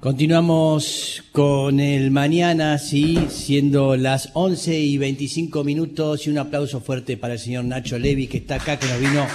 [0.00, 7.16] Continuamos con el mañana, sí, siendo las 11 y 25 minutos y un aplauso fuerte
[7.16, 9.26] para el señor Nacho Levi que está acá, que nos vino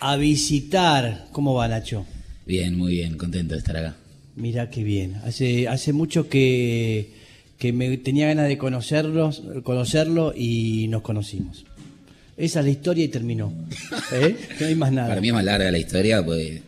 [0.00, 1.26] a visitar.
[1.32, 2.06] ¿Cómo va Nacho?
[2.46, 3.96] Bien, muy bien, contento de estar acá.
[4.36, 5.16] Mira qué bien.
[5.26, 7.10] Hace, hace mucho que,
[7.58, 11.66] que me tenía ganas de conocerlos, conocerlo y nos conocimos.
[12.38, 13.52] Esa es la historia y terminó.
[14.12, 14.34] ¿Eh?
[14.60, 15.08] No hay más nada.
[15.08, 16.62] Para mí es más larga la historia, pues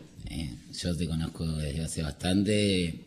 [0.81, 3.05] yo te conozco desde hace bastante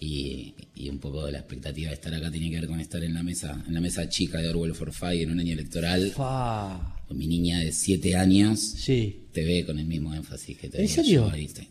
[0.00, 3.02] y, y un poco de la expectativa de estar acá tiene que ver con estar
[3.02, 6.12] en la mesa, en la mesa chica de Orwell for Five en un año electoral.
[6.14, 9.20] Con mi niña de 7 años Sí.
[9.32, 11.28] te ve con el mismo énfasis que te ¿En serio?
[11.30, 11.66] yo, ¿viste?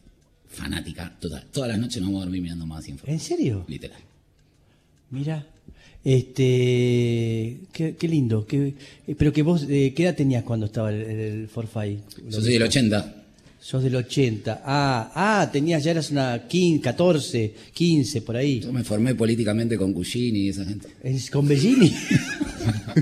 [0.50, 1.46] Fanática total.
[1.52, 3.06] Todas las noches no vamos a dormir mirando más info.
[3.08, 3.66] ¿En serio?
[3.68, 4.02] Literal.
[5.12, 5.46] Mira.
[6.04, 8.46] Este, qué, qué lindo.
[8.48, 8.74] Qué,
[9.18, 12.00] pero que vos, eh, ¿qué edad tenías cuando estaba el, el Forfait?
[12.30, 13.17] Yo soy del 80.
[13.68, 14.62] Sos del 80.
[14.64, 18.62] Ah, ah, tenías, ya eras una 15, 14, 15, por ahí.
[18.62, 20.88] Yo me formé políticamente con Cugini y esa gente.
[21.04, 21.94] ¿Es con Bellini?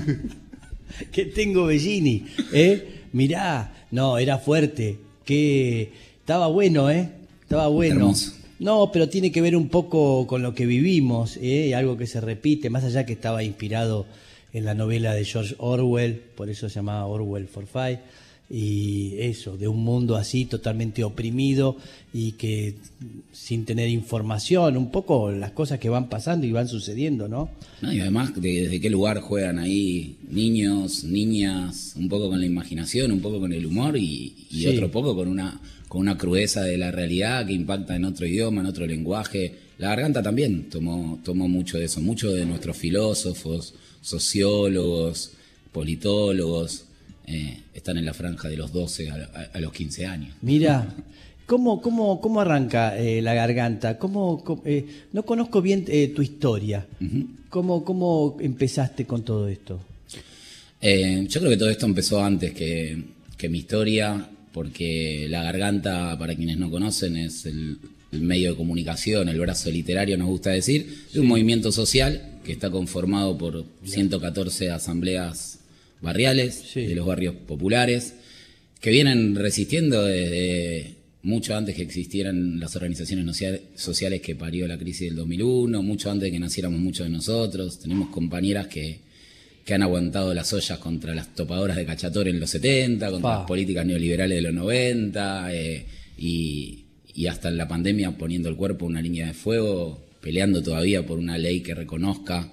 [1.12, 3.04] que tengo Bellini, ¿eh?
[3.12, 4.98] Mirá, no, era fuerte.
[5.24, 7.10] Que estaba bueno, ¿eh?
[7.42, 8.00] Estaba bueno.
[8.00, 8.32] Hermoso.
[8.58, 11.76] No, pero tiene que ver un poco con lo que vivimos, ¿eh?
[11.76, 14.04] Algo que se repite, más allá que estaba inspirado
[14.52, 18.00] en la novela de George Orwell, por eso se llamaba Orwell for Five,
[18.48, 21.76] y eso, de un mundo así totalmente oprimido
[22.14, 22.74] y que
[23.32, 27.50] sin tener información, un poco las cosas que van pasando y van sucediendo, ¿no?
[27.82, 32.46] No, y además, de- ¿desde qué lugar juegan ahí niños, niñas, un poco con la
[32.46, 34.66] imaginación, un poco con el humor y, y Sí.
[34.68, 38.60] otro poco con una, con una crudeza de la realidad que impacta en otro idioma,
[38.60, 39.54] en otro lenguaje?
[39.78, 45.32] La garganta también tomó, tomó mucho de eso, muchos de nuestros filósofos, sociólogos,
[45.72, 46.84] politólogos,
[47.26, 50.34] eh, están en la franja de los 12 a, a- a los 15 años.
[50.42, 50.94] Mira,
[51.46, 53.98] ¿cómo, cómo, cómo arranca eh, la garganta?
[53.98, 56.86] ¿Cómo, cómo- eh, no conozco bien tu historia.
[57.48, 59.80] ¿Cómo, ¿Cómo empezaste con todo esto?
[60.80, 63.02] Yo creo que todo esto empezó antes que,
[63.36, 67.78] que mi historia, porque la garganta, para quienes no conocen, es el,
[68.12, 72.52] el medio de comunicación, el brazo literario, nos gusta decir, de un movimiento social que
[72.52, 75.55] está conformado por 114 asambleas
[76.00, 76.82] barriales Sí.
[76.86, 78.14] de los barrios populares,
[78.80, 83.42] que vienen resistiendo desde mucho antes que existieran las organizaciones
[83.74, 87.80] sociales que parió la crisis del 2001, mucho antes de que naciéramos muchos de nosotros.
[87.80, 89.00] Tenemos compañeras que,
[89.64, 93.38] que han aguantado las ollas contra las topadoras de Cachatore en los 70, contra Pa.
[93.38, 95.86] las políticas neoliberales de los 90, eh,
[96.18, 100.62] y, y hasta en la pandemia poniendo el cuerpo en una línea de fuego, peleando
[100.62, 102.52] todavía por una ley que reconozca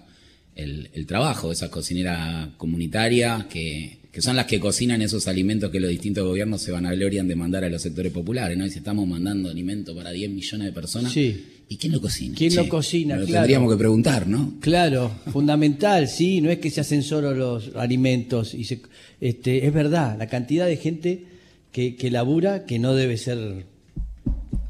[0.56, 5.72] el, el trabajo de esas cocineras comunitarias que, que son las que cocinan esos alimentos
[5.72, 8.66] que los distintos gobiernos se van a glorian de mandar a los sectores populares, ¿no?
[8.66, 11.44] Y si estamos mandando alimento para 10 millones de personas, Sí.
[11.70, 12.36] ¿y quién lo cocina?
[12.38, 13.16] ¿Quién lo cocina?
[13.16, 13.42] Lo Claro.
[13.42, 14.54] tendríamos que preguntar, ¿no?
[14.60, 18.82] Claro, fundamental, sí, no es que se hacen solo los alimentos, y se,
[19.22, 21.24] este, es verdad, la cantidad de gente
[21.72, 23.66] que, que labura que no debe ser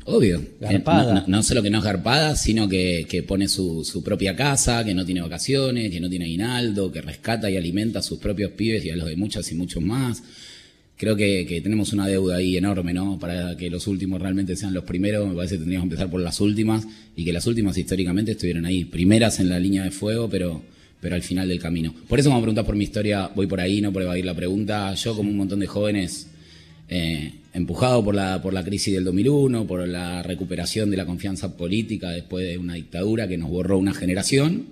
[0.05, 0.41] Obvio.
[0.59, 1.03] Garpada.
[1.03, 4.03] Eh, No, no- no solo que no es garpada, sino que, que pone su, su
[4.03, 8.03] propia casa, que no tiene vacaciones, que no tiene aguinaldo, que rescata y alimenta a
[8.03, 10.21] sus propios pibes y a los de muchas y muchos más.
[10.97, 13.17] Creo que, que tenemos una deuda ahí enorme, ¿no?
[13.19, 16.21] Para que los últimos realmente sean los primeros, me parece que tendríamos que empezar por
[16.21, 16.85] las últimas
[17.15, 20.61] y que las últimas históricamente estuvieron ahí, primeras en la línea de fuego, pero,
[21.01, 21.93] pero al final del camino.
[22.07, 24.93] Por eso me preguntar por mi historia, voy por ahí, no por evadir la pregunta.
[24.93, 26.27] Yo, como un montón de jóvenes,
[26.89, 31.55] eh, empujado por la, por la crisis del 2001, por la recuperación de la confianza
[31.55, 34.65] política después de una dictadura que nos borró una generación,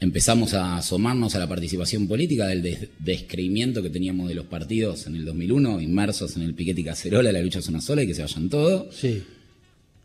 [0.00, 5.06] empezamos a asomarnos a la participación política del des- descreimiento que teníamos de los partidos
[5.06, 8.06] en el 2001, inmersos en el piquete y cacerola, la lucha es una sola y
[8.08, 8.94] que se vayan todos.
[8.96, 9.22] Sí,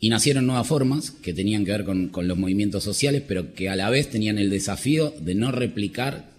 [0.00, 3.68] Y nacieron nuevas formas que tenían que ver con, con los movimientos sociales, pero que
[3.68, 6.30] a la vez tenían el desafío de no replicar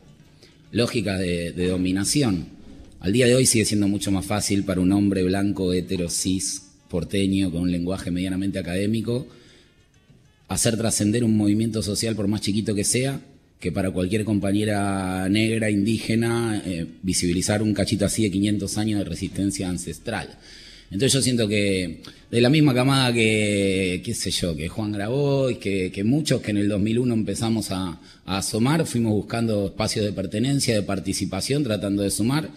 [0.72, 2.46] lógicas de, de dominación.
[3.02, 6.64] Al día de hoy sigue siendo mucho más fácil para un hombre blanco, hetero, cis,
[6.90, 9.26] porteño, con un lenguaje medianamente académico,
[10.50, 13.22] hacer trascender un movimiento social por más chiquito que sea,
[13.58, 19.06] que para cualquier compañera negra, indígena, eh, visibilizar un cachito así de 500 años de
[19.06, 20.38] resistencia ancestral.
[20.92, 25.58] Entonces yo siento que de la misma camada que, qué sé yo, que Juan Grabois,
[25.58, 30.12] que, que muchos que en el 2001 empezamos a, a asomar, fuimos buscando espacios de
[30.12, 32.50] pertenencia, de participación, tratando de sumar,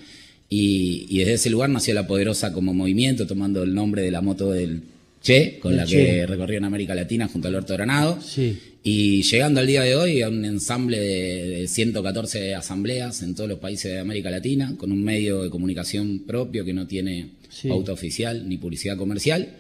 [0.55, 4.21] y, y desde ese lugar nació La Poderosa como movimiento, tomando el nombre de la
[4.21, 4.83] moto del
[5.23, 5.97] Che, con El la Che.
[5.97, 8.21] que recorrió en América Latina junto a Alberto Granado.
[8.21, 8.59] sí.
[8.85, 13.49] Y llegando al día de hoy a un ensamble de, de 114 asambleas en todos
[13.49, 17.69] los países de América Latina, con un medio de comunicación propio que no tiene Sí.
[17.69, 19.51] pauta oficial ni publicidad comercial,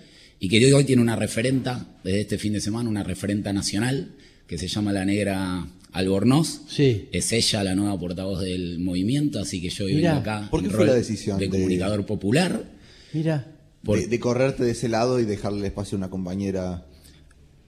[0.40, 4.08] y que hoy tiene una referenta, desde este fin de semana, una referenta nacional,
[4.46, 6.62] que se llama la negra Albornoz.
[6.68, 7.08] Sí.
[7.12, 10.72] Es ella la nueva portavoz del movimiento, así que yo vengo acá ¿por qué en
[10.72, 12.64] fue la rol decisión de de- comunicador popular.
[13.12, 13.46] Mira,
[13.82, 16.86] Por- De, de correrte de ese lado y dejarle espacio a una compañera.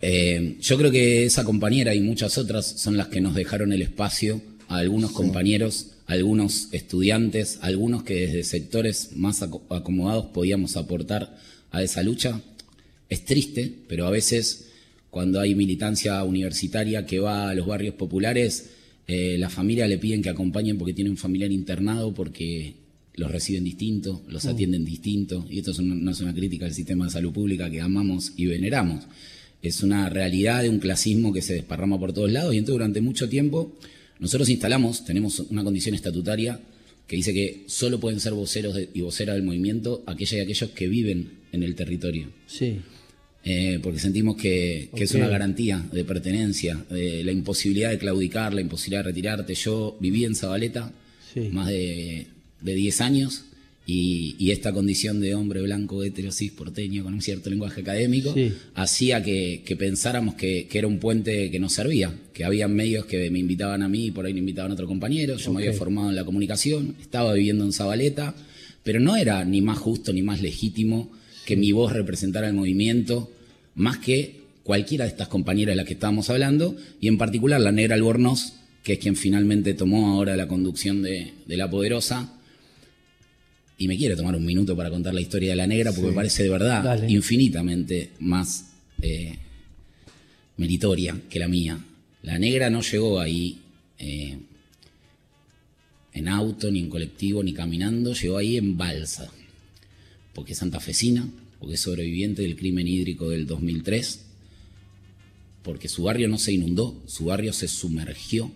[0.00, 3.82] Eh, yo creo que esa compañera y muchas otras son las que nos dejaron el
[3.82, 10.26] espacio a algunos compañeros, a algunos estudiantes, a algunos que desde sectores más aco- acomodados
[10.26, 11.36] podíamos aportar
[11.70, 12.40] a esa lucha.
[13.08, 14.68] Es triste, pero a veces
[15.14, 18.70] cuando hay militancia universitaria que va a los barrios populares,
[19.06, 22.74] eh, la familia le piden que acompañen porque tiene un familiar internado, porque
[23.14, 26.74] los reciben distinto, los atienden distinto, y esto es un- no es una crítica al
[26.74, 29.04] sistema de salud pública que amamos y veneramos.
[29.62, 33.00] Es una realidad de un clasismo que se desparrama por todos lados, y entonces durante
[33.00, 33.72] mucho tiempo
[34.18, 36.58] nosotros instalamos, tenemos una condición estatutaria
[37.06, 40.70] que dice que solo pueden ser voceros de- y voceras del movimiento aquellas y aquellos
[40.70, 41.18] que viven
[41.52, 42.26] en el territorio.
[42.48, 42.78] sí.
[43.44, 48.54] Eh, porque sentimos que, que es una garantía de pertenencia, de la imposibilidad de claudicar,
[48.54, 49.54] la imposibilidad de retirarte.
[49.54, 50.92] Yo viví en Zabaleta
[51.34, 51.48] Sí.
[51.52, 52.26] más de,
[52.60, 53.42] de 10 años
[53.86, 58.52] y, y esta condición de hombre blanco, heterosis, porteño, con un cierto lenguaje académico, Sí.
[58.74, 63.04] hacía que, que pensáramos que, que era un puente que nos servía, que había medios
[63.04, 65.60] que me invitaban a mí y por ahí me invitaban a otro compañero, yo me
[65.60, 68.34] había formado en la comunicación, estaba viviendo en Zabaleta,
[68.84, 71.10] pero no era ni más justo ni más legítimo
[71.44, 73.30] que mi voz representara el movimiento,
[73.74, 77.72] más que cualquiera de estas compañeras de las que estábamos hablando, y en particular la
[77.72, 82.32] negra Albornoz, que es quien finalmente tomó ahora la conducción de, de La Poderosa,
[83.76, 86.14] y me quiere tomar un minuto para contar la historia de la negra, porque me
[86.14, 87.12] parece de verdad Dale.
[87.12, 89.36] infinitamente más eh,
[90.56, 91.78] meritoria que la mía.
[92.22, 93.58] La negra no llegó ahí
[93.98, 94.38] eh,
[96.12, 99.30] en auto, ni en colectivo, ni caminando, llegó ahí en balsa,
[100.34, 101.28] porque es santafesina,
[101.58, 104.20] porque es sobreviviente del crimen hídrico del 2003,
[105.62, 108.50] porque su barrio no se inundó, su barrio se sumergió.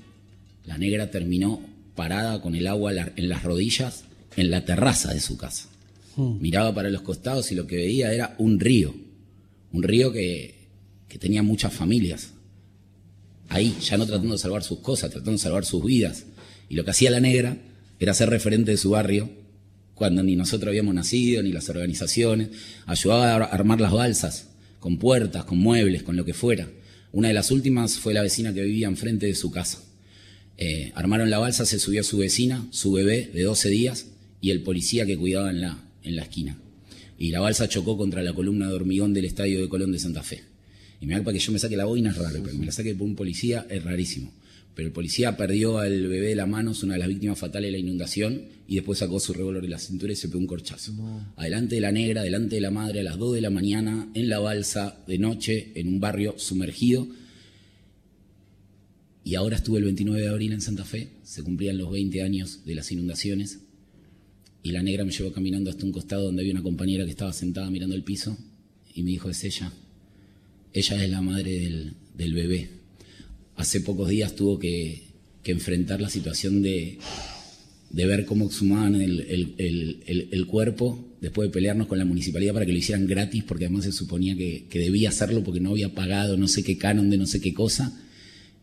[0.66, 1.62] La negra terminó
[1.94, 4.04] parada con el agua en las rodillas
[4.36, 5.68] en la terraza de su casa.
[6.16, 8.92] Miraba para los costados y lo que veía era un río,
[9.72, 10.66] un río que,
[11.08, 12.30] que tenía muchas familias.
[13.48, 16.24] Ahí, ya no tratando de salvar sus cosas, tratando de salvar sus vidas.
[16.68, 17.56] Y lo que hacía la negra
[18.00, 19.30] era ser referente de su barrio,
[19.98, 22.50] cuando ni nosotros habíamos nacido, ni las organizaciones.
[22.86, 24.48] Ayudaba a armar las balsas,
[24.78, 26.70] con puertas, con muebles, con lo que fuera.
[27.12, 29.82] Una de las últimas fue la vecina que vivía enfrente de su casa.
[30.56, 34.06] Eh, armaron la balsa, se subió su vecina, su bebé de 12 días
[34.40, 36.58] y el policía que cuidaba en la, en la esquina.
[37.18, 40.22] Y la balsa chocó contra la columna de hormigón del estadio de Colón de Santa
[40.22, 40.44] Fe.
[41.00, 42.72] Y me da para que yo me saque la boina es raro, pero me la
[42.72, 44.32] saque por un policía es rarísimo.
[44.78, 47.66] Pero el policía perdió al bebé de la mano, es una de las víctimas fatales
[47.66, 50.46] de la inundación, y después sacó su revólver de la cintura y se pegó un
[50.46, 50.92] corchazo.
[51.34, 54.28] Adelante de la negra, delante de la madre, a las 2 de la mañana, en
[54.28, 57.08] la balsa, de noche, en un barrio sumergido.
[59.24, 62.64] Y ahora estuve el 29 de abril en Santa Fe, se cumplían los 20 años
[62.64, 63.58] de las inundaciones,
[64.62, 67.32] y la negra me llevó caminando hasta un costado donde había una compañera que estaba
[67.32, 68.38] sentada mirando el piso,
[68.94, 69.72] y me dijo, es ella.
[70.72, 72.77] Ella es la madre del, del bebé.
[73.58, 75.08] Hace pocos días tuvo que,
[75.44, 76.98] enfrentar la situación de,
[77.90, 83.06] ver cómo exhumaban el, cuerpo después de pelearnos con la municipalidad para que lo hicieran
[83.08, 86.78] gratis, porque además se suponía que, debía hacerlo porque no había pagado no sé qué
[86.78, 88.00] canon de no sé qué cosa.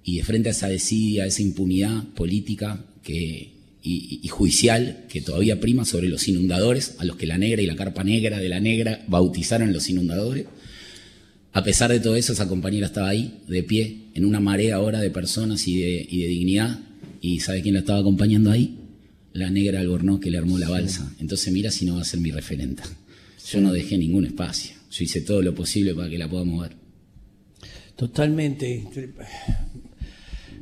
[0.03, 5.83] Y de frente a esa desidia, a esa impunidad política y judicial que todavía prima
[5.83, 9.03] sobre los inundadores, a los que la negra y la carpa negra de la negra
[9.09, 10.45] bautizaron los inundadores.
[11.55, 14.99] A pesar de todo eso, esa compañera estaba ahí, de pie, en una marea ahora
[14.99, 16.79] de personas y de, y de dignidad.
[17.21, 18.77] ¿Y sabe quién la estaba acompañando ahí?
[19.31, 21.13] La negra Albornoz que le armó la balsa.
[21.19, 22.83] Entonces mira si no va a ser mi referenta.
[23.51, 24.75] Yo no dejé ningún espacio.
[24.91, 26.73] Yo hice todo lo posible para que la pueda mover.
[27.95, 28.83] Totalmente.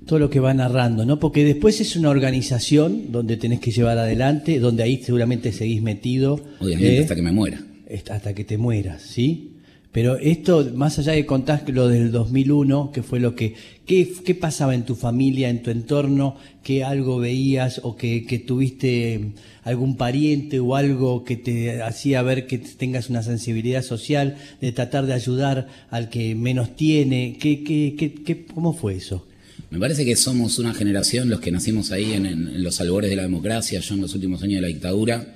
[0.06, 1.20] Todo lo que va narrando, ¿no?
[1.20, 6.44] Porque después es una organización donde tenés que llevar adelante, donde ahí seguramente seguís metido.
[6.60, 7.02] Obviamente ¿eh?
[7.02, 7.64] hasta que me muera.
[7.92, 9.53] Hasta- hasta que te mueras, ¿sí?
[9.94, 13.54] Pero esto, más allá de contar lo del 2001, que fue lo que,
[13.86, 16.36] ¿qué, pasaba en tu familia, en tu entorno?
[16.64, 19.34] ¿Qué algo veías o que, que tuviste
[19.64, 25.06] algún pariente o algo que te hacía ver que tengas una sensibilidad social de tratar
[25.06, 27.38] de ayudar al que menos tiene?
[27.40, 29.28] ¿Qué, qué, qué, qué- ¿Cómo fue eso?
[29.70, 33.16] Me parece que somos una generación, los que nacimos ahí en- en los albores de
[33.16, 35.36] la democracia, yo en los últimos años de la dictadura,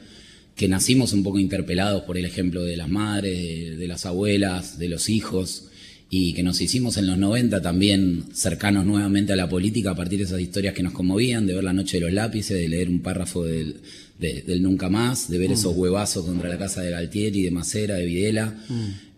[0.58, 4.78] que nacimos un poco interpelados por el ejemplo de las madres, de, de las abuelas,
[4.80, 5.66] de los hijos,
[6.10, 10.20] y que nos hicimos en los 90 también cercanos nuevamente a la política a partir
[10.20, 12.90] de esas historias que nos conmovían, de ver La Noche de los Lápices, de leer
[12.90, 13.76] un párrafo del,
[14.18, 17.96] de- del Nunca Más, de ver esos huevazos contra la casa de Galtieri, de Macera,
[17.96, 18.56] de Videla.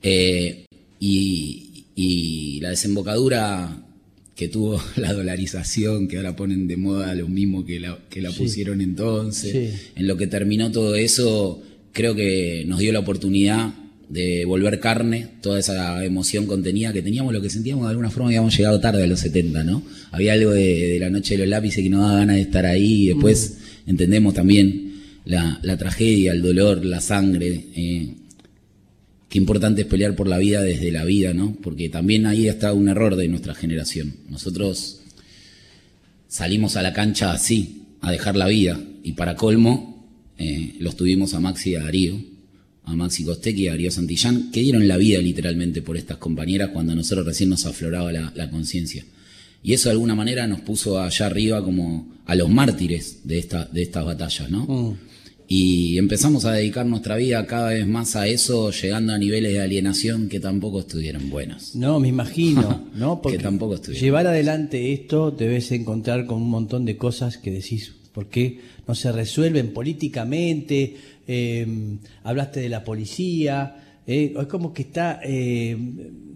[0.01, 0.65] Eh,
[0.99, 3.85] y, y la desembocadura
[4.39, 8.31] que tuvo la dolarización, que ahora ponen de moda lo mismo que la, que la
[8.31, 13.73] pusieron entonces, en lo que terminó todo eso, creo que nos dio la oportunidad
[14.07, 18.29] de volver carne, toda esa emoción contenida que teníamos, lo que sentíamos de alguna forma
[18.29, 19.83] habíamos llegado tarde a los 70, ¿no?
[20.11, 23.03] Había algo de, la noche de los lápices que nos daba ganas de estar ahí,
[23.03, 23.89] y después mm.
[23.89, 24.93] entendemos también
[25.25, 28.13] la, tragedia, el dolor, la sangre, eh,
[29.29, 31.55] qué importante es pelear por la vida desde la vida, ¿no?
[31.61, 34.15] Porque también ahí está un error de nuestra generación.
[34.27, 35.01] Nosotros
[36.27, 40.07] salimos a la cancha así, a dejar la vida, y para colmo,
[40.37, 42.19] eh, los tuvimos a Maxi y a Darío,
[42.83, 46.69] a Maxi Costec y a Darío Santillán, que dieron la vida literalmente por estas compañeras
[46.69, 49.05] cuando a nosotros recién nos afloraba la, conciencia.
[49.61, 53.65] Y eso de alguna manera nos puso allá arriba como a los mártires de, esta,
[53.65, 54.65] de estas batallas, ¿no?
[54.65, 54.97] Mm.
[55.51, 59.59] Y empezamos a dedicar nuestra vida cada vez más a eso, llegando a niveles de
[59.59, 61.75] alienación que tampoco estuvieron buenos.
[61.75, 63.19] No, me imagino, ¿no?
[63.19, 68.27] Porque tampoco llevar adelante esto debes encontrar con un montón de cosas que decís, ¿por
[68.27, 70.95] qué no se resuelven políticamente?
[71.25, 75.19] Em, hablaste de la policía, eh, es como que está...
[75.23, 76.29] Em,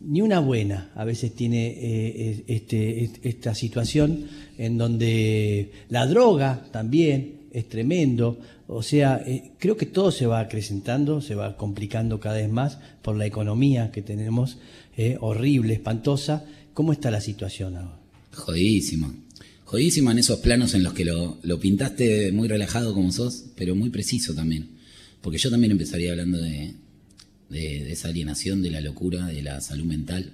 [0.00, 7.35] ni una buena a veces tiene eh, este, esta situación en donde la droga también
[7.56, 8.38] es tremendo.
[8.66, 12.78] O sea, eh, creo que todo se va acrecentando, se va complicando cada vez más
[13.00, 14.58] por la economía que tenemos,
[14.96, 16.44] eh, horrible, espantosa.
[16.74, 17.98] ¿Cómo está la situación ahora?
[18.32, 19.14] Jodidísima.
[19.64, 23.88] Jodidísima en esos planos en los que lo, pintaste muy relajado como sos, pero muy
[23.88, 24.68] preciso también.
[25.22, 26.74] Porque yo también empezaría hablando de,
[27.48, 30.30] de esa alienación, de la locura, de la salud mental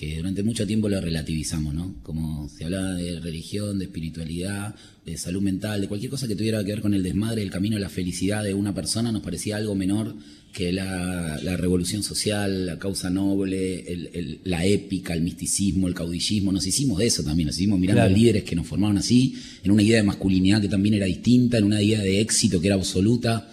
[0.00, 1.96] que durante mucho tiempo lo relativizamos, ¿no?
[2.02, 6.64] Como se hablaba de religión, de espiritualidad, de salud mental, de cualquier cosa que tuviera
[6.64, 9.58] que ver con el desmadre, el camino a la felicidad de una persona, nos parecía
[9.58, 10.14] algo menor
[10.54, 16.50] que la, revolución social, la causa noble, la épica, el misticismo, el caudillismo.
[16.50, 19.70] Nos hicimos de eso también, nos hicimos mirando a líderes que nos formaron así, en
[19.70, 22.76] una idea de masculinidad que también era distinta, en una idea de éxito que era
[22.76, 23.50] absoluta.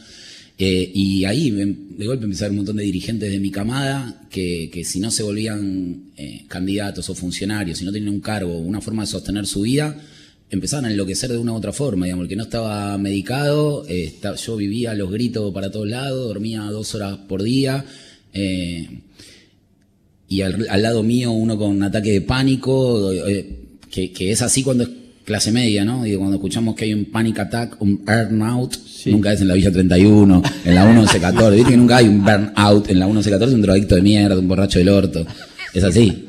[0.60, 5.00] Eh, y ahí de golpe empezaron un montón de dirigentes de mi camada que, si
[5.00, 9.08] no se volvían eh, candidatos o funcionarios, si no tenían un cargo una forma de
[9.08, 9.96] sostener su vida,
[10.50, 12.08] empezaban a enloquecer de una u otra forma.
[12.08, 16.62] Digamos, el que no estaba medicado, eh, yo vivía los gritos para todos lados, dormía
[16.64, 17.86] dos horas por día.
[20.30, 23.12] y al, lado mío uno con un ataque de pánico,
[23.92, 24.90] que, que es así cuando es
[25.28, 26.04] clase media, ¿no?
[26.04, 29.70] Digo, cuando escuchamos que hay un panic attack, un burnout, nunca es en la Villa
[29.70, 31.54] 31, en la 1114.
[31.54, 34.80] Viste que nunca hay un burnout en la 1114, un drogadicto de mierda, un borracho
[34.80, 35.28] del orto.
[35.74, 36.24] Es así.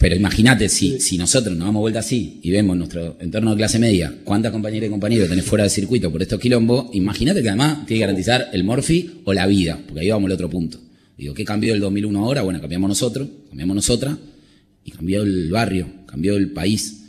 [0.00, 3.78] Pero imagínate, si, si nosotros nos damos vuelta así y vemos nuestro entorno de clase
[3.78, 7.86] media, cuántas compañeras y compañeros tenés fuera del circuito por estos quilombos, imagínate que además
[7.86, 10.80] tiene que garantizar el morfi o la vida, porque ahí vamos al otro punto.
[11.16, 12.42] Digo, ¿qué cambió del 2001 ahora?
[12.42, 14.16] Bueno, cambiamos nosotros, cambiamos nosotras,
[14.84, 16.99] y cambió el barrio, cambió el país.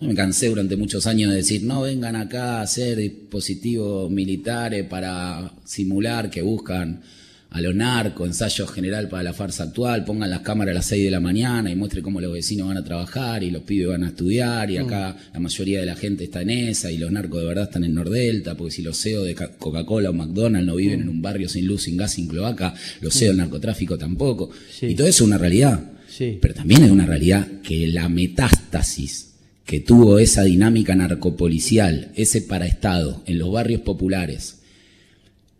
[0.00, 5.52] Me cansé durante muchos años de decir, no vengan acá a hacer dispositivos militares para
[5.64, 7.02] simular que buscan
[7.50, 11.04] a los narcos, ensayo general para la farsa actual, pongan las cámaras a las 6
[11.04, 14.04] de la mañana y muestre cómo los vecinos van a trabajar y los pibes van
[14.04, 15.34] a estudiar y acá mm.
[15.34, 17.94] la mayoría de la gente está en esa y los narcos de verdad están en
[17.94, 21.02] Nordelta, porque si los CEO de Coca-Cola o McDonald's no viven mm.
[21.02, 24.50] en un barrio sin luz, sin gas, sin cloaca, los CEO del narcotráfico tampoco.
[24.82, 25.92] Y todo eso es una realidad.
[26.18, 29.29] Pero también es una realidad que la metástasis
[29.64, 34.60] que tuvo esa dinámica narcopolicial, ese paraestado en los barrios populares,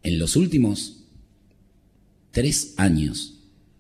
[0.03, 1.05] en los últimos
[2.31, 3.35] tres años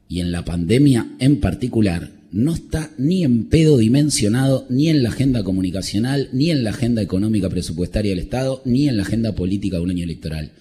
[0.08, 5.08] y en la pandemia en particular, no está ni en pedo dimensionado ni en la
[5.08, 9.76] agenda comunicacional, ni en la agenda económica presupuestaria del Estado, ni en la agenda política
[9.76, 10.52] de un año electoral.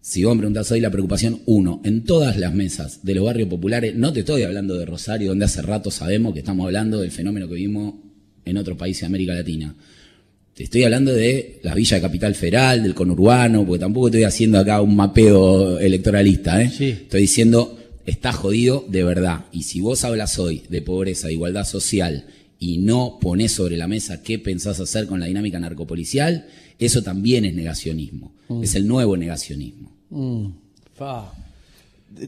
[0.00, 3.48] Si vos me preguntás hoy la preocupación, uno, en todas las mesas de los barrios
[3.48, 7.12] populares, no te estoy hablando de Rosario, donde hace rato sabemos que estamos hablando del
[7.12, 7.94] fenómeno que vimos
[8.44, 9.74] en otros países de América Latina.
[10.54, 14.58] Te estoy hablando de la villa de Capital Federal, del conurbano, porque tampoco estoy haciendo
[14.58, 16.62] acá un mapeo electoralista.
[16.62, 16.66] ¿eh?
[16.66, 19.46] Estoy diciendo, está jodido de verdad.
[19.50, 22.26] Y si vos hablas hoy de pobreza, de igualdad social,
[22.58, 26.46] y no pones sobre la mesa qué pensás hacer con la dinámica narcopolicial,
[26.78, 28.34] eso también es negacionismo.
[28.48, 28.62] Mm.
[28.62, 29.90] Es el nuevo negacionismo.
[30.10, 30.46] Mm.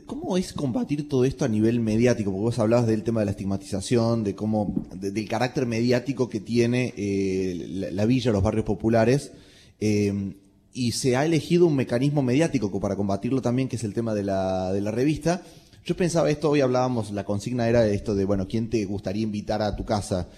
[0.06, 2.30] ¿Cómo es combatir todo esto a nivel mediático?
[2.30, 6.94] Porque vos hablabas del tema de la estigmatización, de cómo, del carácter mediático que tiene
[6.96, 9.32] eh, la, villa, los barrios populares,
[9.80, 10.34] eh,
[10.72, 14.24] y se ha elegido un mecanismo mediático para combatirlo también, que es el tema de
[14.24, 15.42] la, de la revista.
[15.84, 19.60] Yo pensaba esto, hoy hablábamos, la consigna era esto de, bueno, ¿quién te gustaría invitar
[19.60, 20.28] a tu casa?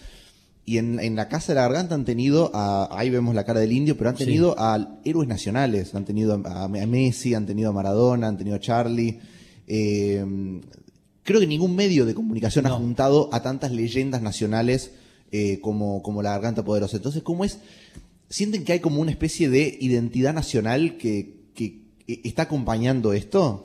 [0.64, 3.70] Y en, la Casa de la Garganta han tenido, a, ahí vemos la cara del
[3.70, 7.72] indio, pero han tenido a héroes nacionales, han tenido a, a Messi, han tenido a
[7.72, 9.20] Maradona, han tenido a Charlie.
[9.66, 10.24] Eh,
[11.22, 14.92] creo que ningún medio de comunicación ha juntado a tantas leyendas nacionales
[15.32, 16.96] eh, como, como la Garganta Poderosa.
[16.96, 17.58] Entonces, ¿cómo es?
[18.28, 23.64] ¿Sienten que hay como una especie de identidad nacional que, que está acompañando esto?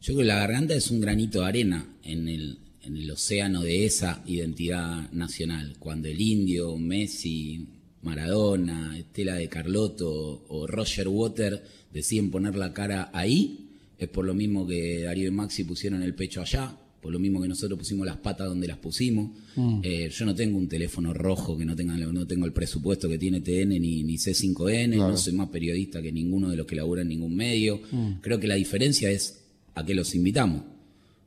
[0.00, 3.62] Yo creo que la Garganta es un granito de arena en el, en el océano
[3.62, 5.76] de esa identidad nacional.
[5.78, 7.68] Cuando el indio, Messi,
[8.02, 14.34] Maradona, Estela de Carlotto o Roger Water deciden poner la cara ahí, es por lo
[14.34, 18.06] mismo que Darío y Maxi pusieron el pecho allá, por lo mismo que nosotros pusimos
[18.06, 19.30] las patas donde las pusimos.
[19.56, 19.80] Mm.
[19.82, 23.18] Eh, yo no tengo un teléfono rojo que no tenga, no tengo el presupuesto que
[23.18, 27.02] tiene TN ni, ni C5N, no soy más periodista que ninguno de los que laburan
[27.02, 27.80] en ningún medio.
[27.90, 28.20] Mm.
[28.20, 29.42] Creo que la diferencia es
[29.74, 30.62] a qué los invitamos.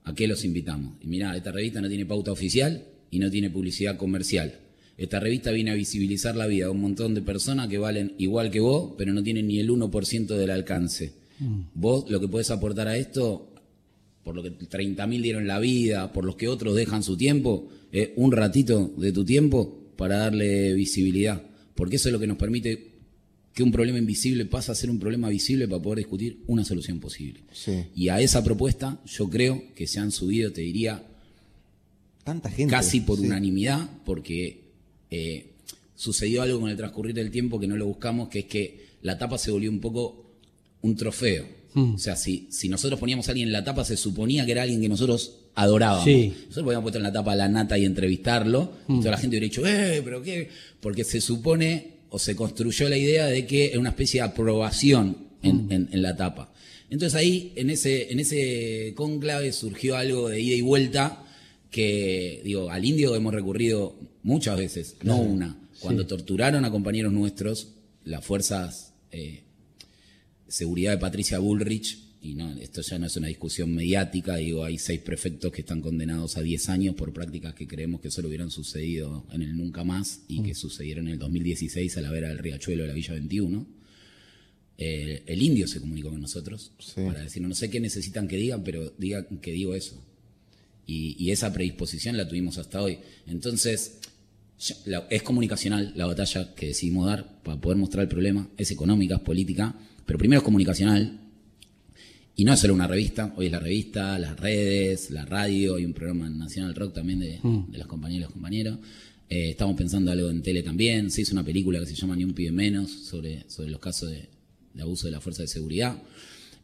[0.06, 0.96] ¿A qué los invitamos?
[1.02, 4.60] Y mirá, esta revista no tiene pauta oficial y no tiene publicidad comercial.
[4.98, 8.50] Esta revista viene a visibilizar la vida de un montón de personas que valen igual
[8.50, 11.14] que vos, pero no tienen ni el 1% del alcance.
[11.40, 11.62] Mm.
[11.74, 13.52] Vos lo que podés aportar a esto,
[14.24, 18.10] por lo que 30.000 dieron la vida, por los que otros dejan su tiempo, es
[18.16, 21.44] un ratito de tu tiempo para darle visibilidad.
[21.76, 22.96] Porque eso es lo que nos permite
[23.54, 27.00] que un problema invisible pasa a ser un problema visible para poder discutir una solución
[27.00, 27.42] posible.
[27.96, 31.04] Y a esa propuesta yo creo que se han subido, te diría,
[32.26, 34.66] Tanta gente, casi por unanimidad, porque
[35.10, 35.54] eh,
[35.96, 39.18] sucedió algo con el transcurrir del tiempo que no lo buscamos, que es que la
[39.18, 40.25] tapa se volvió un poco
[40.86, 41.46] un trofeo.
[41.74, 41.96] Hmm.
[41.96, 44.62] O sea, si, si nosotros poníamos a alguien en la tapa, se suponía que era
[44.62, 46.08] alguien que nosotros adorábamos.
[46.08, 49.00] Nosotros podíamos puesto en la tapa a la nata y entrevistarlo, y hmm.
[49.00, 50.50] toda la gente hubiera dicho, eh, pero qué,
[50.80, 55.18] porque se supone o se construyó la idea de que es una especie de aprobación
[55.42, 55.72] mm.
[55.72, 56.54] en, la tapa.
[56.90, 61.26] Entonces ahí, en ese, en ese conclave, surgió algo de ida y vuelta
[61.72, 65.58] que, digo, al indio hemos recurrido muchas veces, no una.
[65.82, 67.74] Cuando torturaron a compañeros nuestros,
[68.06, 69.44] las fuerzas eh,
[70.48, 74.80] seguridad de Patricia Bullrich y no, esto ya no es una discusión mediática, digo, hay
[74.80, 78.50] seis prefectos que están condenados a 10 años por prácticas que creemos que solo hubieran
[78.50, 80.56] sucedido en el nunca más y que mm.
[80.56, 83.68] sucedieron en el 2016 a la vera del riachuelo de la Villa 21.
[84.78, 88.64] Eh, el indio se comunicó con nosotros para decir, no sé qué necesitan que digan,
[88.64, 90.04] pero digan que digo eso.
[90.88, 93.00] Y, esa predisposición la tuvimos hasta hoy.
[93.28, 94.00] Entonces,
[95.10, 99.22] es comunicacional la batalla que decidimos dar para poder mostrar el problema, es económica, es
[99.22, 101.20] política, pero primero es comunicacional,
[102.38, 105.86] y no es solo una revista, hoy es la revista, las redes, la radio, hay
[105.86, 107.72] un programa en Nacional Rock también de, mm.
[107.72, 108.80] las compañeras y los compañeros.
[109.30, 111.10] Eh, estamos pensando algo en tele también.
[111.12, 114.12] Se hizo una película que se llama Ni un pibe menos sobre, sobre los casos
[114.12, 114.28] de,
[114.82, 115.98] abuso de la fuerza de seguridad.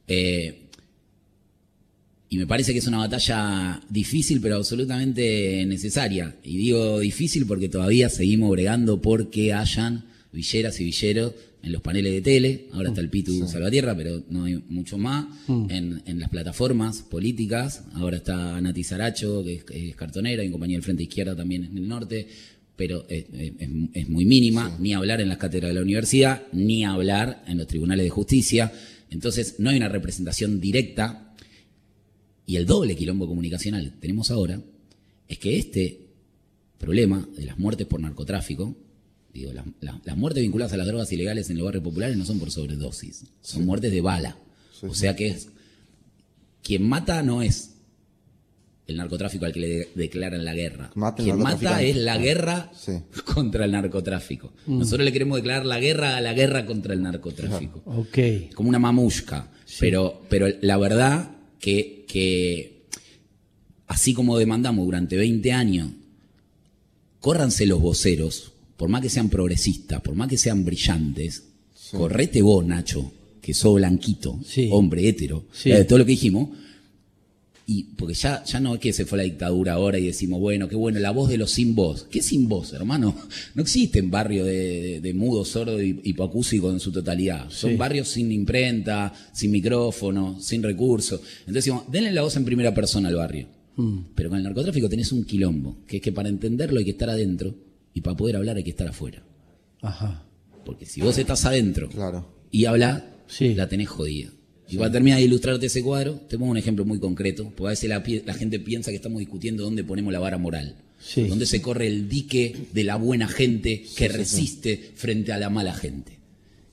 [0.07, 0.67] Eh,
[2.33, 6.33] y me parece que es una batalla difícil, pero absolutamente necesaria.
[6.45, 12.13] Y digo difícil porque todavía seguimos bregando porque hayan villeras y villeros en los paneles
[12.13, 15.65] de tele, ahora está el Pitu Salvatierra, pero no hay mucho más, mm.
[15.69, 20.83] en, las plataformas políticas, ahora está Nati Saracho, que es, cartonera, y en compañía del
[20.83, 22.29] Frente Izquierda también en el norte,
[22.77, 27.57] pero es, muy mínima, ni hablar en las cátedras de la universidad, ni hablar en
[27.57, 28.71] los tribunales de justicia,
[29.09, 31.30] entonces no hay una representación directa,
[32.45, 34.61] y el doble quilombo comunicacional que tenemos ahora
[35.27, 36.07] es que este
[36.77, 38.75] problema de las muertes por narcotráfico,
[39.33, 42.51] Digo, las muertes vinculadas a las drogas ilegales en los barrios populares no son por
[42.51, 44.37] sobredosis, son muertes de bala.
[44.81, 45.47] o sea que es
[46.61, 47.75] quien mata no es
[48.87, 50.91] el narcotráfico al que le declaran la guerra.
[51.15, 52.71] quien mata es la guerra
[53.33, 54.51] contra el narcotráfico.
[54.65, 54.79] Mm.
[54.79, 57.81] Nosotros le queremos declarar la guerra a la guerra contra el narcotráfico.
[58.53, 59.49] Como una mamushka.
[59.79, 62.81] Pero, pero la verdad que, que
[63.87, 65.91] así como demandamos durante 20 años,
[67.19, 71.43] córranse los voceros por más que sean progresistas, por más que sean brillantes,
[71.91, 74.39] correte vos, Nacho, que sos blanquito,
[74.71, 76.49] hombre hétero, de todo lo que dijimos,
[77.73, 80.67] y porque ya, ya no es que se fue la dictadura ahora y decimos, bueno,
[80.67, 82.05] qué bueno, la voz de los sin voz.
[82.11, 83.15] ¿Qué sin voz, hermano?
[83.55, 87.49] No existen barrios de, de, mudo, sordo y hipocúsico en su totalidad.
[87.49, 91.21] Son barrios sin imprenta, sin micrófono, sin recursos.
[91.39, 93.47] Entonces decimos, denle la voz en primera persona al barrio.
[93.77, 93.99] Mm.
[94.15, 97.09] Pero con el narcotráfico tenés un quilombo, que es que para entenderlo hay que estar
[97.09, 97.55] adentro
[97.93, 99.23] y para poder hablar hay que estar afuera.
[99.81, 100.25] Ajá.
[100.65, 101.89] Porque si vos estás adentro
[102.51, 103.03] y hablas,
[103.39, 104.31] la tenés jodida.
[104.71, 107.69] Y para terminar de ilustrarte ese cuadro, te pongo un ejemplo muy concreto, porque a
[107.71, 110.75] veces la, gente piensa que estamos discutiendo dónde ponemos la vara moral.
[111.15, 115.73] Dónde se corre el dique de la buena gente que resiste frente a la mala
[115.73, 116.19] gente.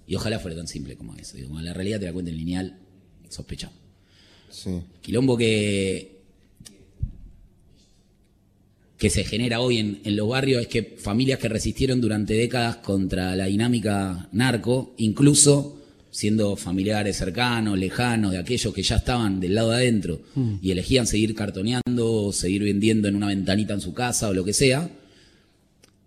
[0.07, 1.37] Y ojalá fuera tan simple como eso.
[1.37, 2.79] Digo, la realidad te la cuenta en lineal,
[3.29, 3.77] sospechamos.
[5.03, 6.19] Quilombo que
[8.99, 13.37] que se genera hoy en, los barrios es que familias que resistieron durante décadas contra
[13.37, 15.78] la dinámica narco, incluso
[16.11, 20.55] siendo familiares cercanos, lejanos, de aquellos que ya estaban del lado de adentro Mm.
[20.63, 24.45] y elegían seguir cartoneando o seguir vendiendo en una ventanita en su casa o lo
[24.45, 24.91] que sea,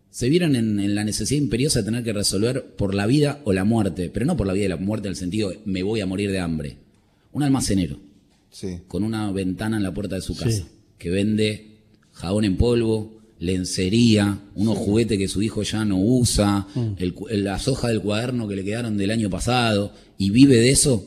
[0.10, 3.54] se vieron en, en la necesidad imperiosa de tener que resolver por la vida o
[3.54, 5.84] la muerte, pero no por la vida y la muerte en el sentido de me
[5.84, 6.78] voy a morir de hambre.
[7.32, 7.98] Un almacenero
[8.50, 8.80] Sí.
[8.90, 10.44] con una ventana en la puerta de su Sí.
[10.44, 11.78] casa, que vende
[12.12, 17.68] jabón en polvo, lencería, unos juguetes que su hijo ya no usa, el cu- las
[17.68, 21.04] hojas del cuaderno que le quedaron del año pasado, y vive de eso,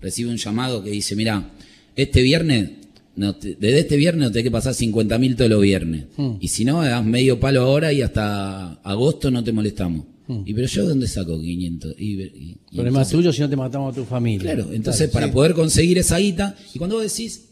[0.00, 1.52] recibe un llamado que dice, mira,
[1.96, 2.70] este viernes,
[3.16, 6.04] no te- desde este viernes no tenés que pasar 50 mil todos los viernes,
[6.40, 10.06] y si no, das medio palo ahora y hasta agosto no te molestamos.
[10.46, 11.96] Y pero yo, ¿dónde saco 500?
[11.98, 14.54] Y, y- y Problema entonces- tuyo si no te matamos a tu familia.
[14.54, 17.44] Claro, entonces para poder conseguir esa guita, y cuando vos decís,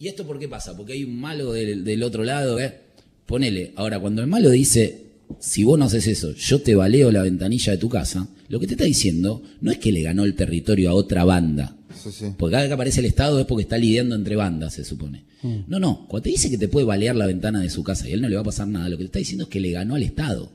[0.00, 0.76] ¿y esto por qué pasa?
[0.76, 2.80] Porque hay un malo del, del otro lado, ¿eh?
[3.26, 5.02] Ponele, ahora cuando el malo dice,
[5.40, 8.66] si vos no haces eso, yo te valeo la ventanilla de tu casa, lo que
[8.66, 11.76] te está diciendo no es que le ganó el territorio a otra banda.
[12.02, 12.26] Sí, sí.
[12.38, 15.24] Porque cada vez que aparece el Estado es porque está lidiando entre bandas, se supone.
[15.68, 18.10] No, no, cuando te dice que te puede balear la ventana de su casa y
[18.10, 19.60] a él no le va a pasar nada, lo que te está diciendo es que
[19.60, 20.50] le ganó al Estado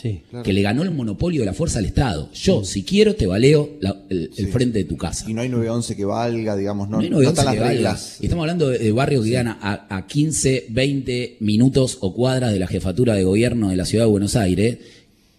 [0.00, 0.22] Sí.
[0.44, 2.30] que le ganó el monopolio de la fuerza al Estado.
[2.32, 5.28] Yo, si quiero, te valeo la- el, frente de tu casa.
[5.28, 7.60] Y no hay 911 que valga, digamos, no, No hay no 911 están las que
[7.60, 7.74] valga.
[7.74, 8.18] reglas.
[8.20, 12.52] Y Estamos hablando de, de barrios que quedan a, a 15, 20 minutos o cuadras
[12.52, 14.78] de la jefatura de gobierno de la ciudad de Buenos Aires,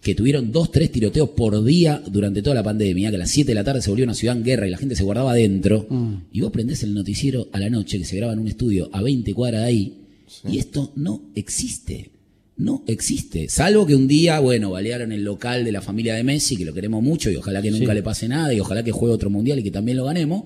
[0.00, 3.48] que tuvieron dos, tres tiroteos por día durante toda la pandemia, que a las 7
[3.50, 5.86] de la tarde se volvió una ciudad en guerra y la gente se guardaba adentro.
[6.32, 9.02] Y vos prendés el noticiero a la noche que se graba en un estudio a
[9.02, 9.94] 20 cuadras de ahí,
[10.48, 12.10] y esto no existe.
[12.58, 13.48] No existe.
[13.48, 16.74] Salvo que un día, bueno, balearon el local de la familia de Messi, que lo
[16.74, 17.94] queremos mucho y ojalá que nunca Sí.
[17.94, 20.42] le pase nada y ojalá que juegue otro mundial y que también lo ganemos.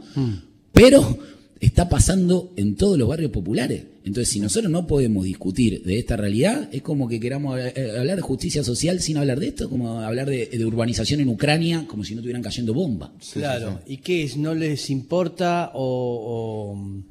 [0.73, 1.19] Pero
[1.61, 3.85] está pasando en todos los barrios populares.
[4.05, 8.17] Entonces, si nosotros no podemos discutir de esta realidad, es como que queramos eh, hablar
[8.17, 12.03] de justicia social sin hablar de esto, como hablar de, de urbanización en Ucrania, como
[12.05, 13.11] si no estuvieran cayendo bombas.
[13.33, 13.81] claro.
[13.87, 14.37] ¿Y qué es?
[14.37, 17.03] ¿No les importa o, o,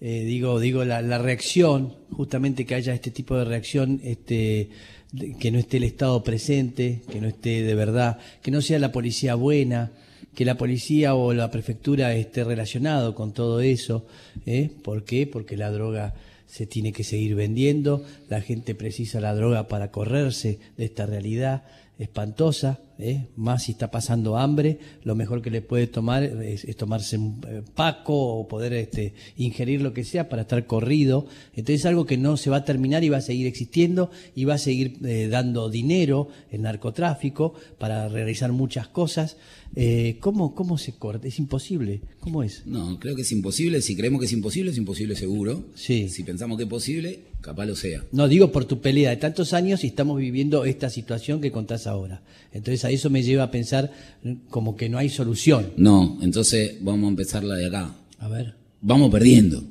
[0.00, 4.70] eh, digo, digo la, la reacción, justamente que haya este tipo de reacción, este,
[5.38, 8.92] que no esté el Estado presente, que no esté de verdad, que no sea la
[8.92, 9.92] policía buena,
[10.34, 14.06] que la policía o la prefectura esté relacionado con todo eso.
[14.46, 14.70] ¿eh?
[14.82, 15.26] ¿Por qué?
[15.26, 16.14] Porque la droga
[16.46, 21.64] se tiene que seguir vendiendo, la gente precisa la droga para correrse de esta realidad
[21.98, 23.28] espantosa, ¿eh?
[23.36, 27.40] más si está pasando hambre, lo mejor que le puede tomar es, es tomarse un
[27.48, 31.26] eh, paco o poder este, ingerir lo que sea para estar corrido.
[31.54, 34.44] Entonces es algo que no se va a terminar y va a seguir existiendo y
[34.44, 39.36] va a seguir eh, dando dinero el narcotráfico para realizar muchas cosas.
[39.76, 41.28] Eh, ¿cómo, ¿Cómo se corta?
[41.28, 42.00] Es imposible.
[42.20, 42.66] ¿Cómo es?
[42.66, 43.80] No, creo que es imposible.
[43.82, 45.66] Si creemos que es imposible, es imposible seguro.
[45.74, 46.08] Sí.
[46.08, 48.04] Si pensamos que es posible, capaz lo sea.
[48.12, 51.86] No digo por tu pelea de tantos años y estamos viviendo esta situación que contás
[51.86, 52.22] ahora.
[52.52, 53.92] Entonces a eso me lleva a pensar
[54.48, 55.72] como que no hay solución.
[55.76, 57.94] No, entonces vamos a empezar la de acá.
[58.18, 58.54] A ver.
[58.80, 59.62] Vamos perdiendo.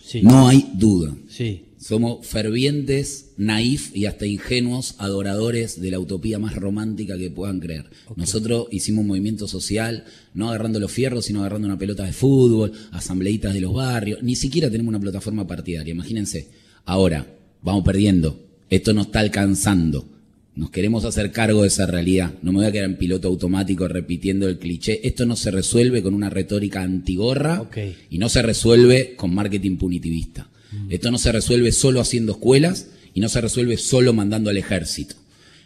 [0.00, 0.22] Sí.
[0.22, 1.14] No hay duda.
[1.28, 1.64] Sí.
[1.82, 7.86] Somos fervientes, naif y hasta ingenuos adoradores de la utopía más romántica que puedan creer.
[8.14, 12.70] Nosotros hicimos un movimiento social, no agarrando los fierros, sino agarrando una pelota de fútbol,
[12.92, 14.22] asambleitas de los barrios.
[14.22, 16.61] Ni siquiera tenemos una plataforma partidaria, imagínense.
[16.84, 17.26] Ahora,
[17.62, 18.40] vamos perdiendo.
[18.70, 20.06] Esto nos está alcanzando.
[20.54, 22.34] Nos queremos hacer cargo de esa realidad.
[22.42, 25.06] No me voy a quedar en piloto automático repitiendo el cliché.
[25.06, 27.68] Esto no se resuelve con una retórica antigorra
[28.10, 30.48] y no se resuelve con marketing punitivista.
[30.88, 35.14] Esto no se resuelve solo haciendo escuelas y no se resuelve solo mandando al ejército.